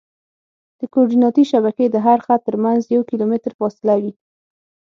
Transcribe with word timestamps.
د 0.79 0.81
کورډیناتي 0.93 1.43
شبکې 1.51 1.85
د 1.89 1.95
هر 2.05 2.19
خط 2.25 2.41
ترمنځ 2.47 2.81
یو 2.95 3.01
کیلومتر 3.09 3.51
فاصله 3.59 3.93
وي 4.01 4.13